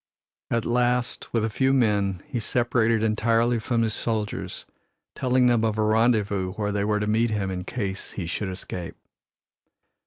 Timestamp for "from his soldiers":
3.59-4.65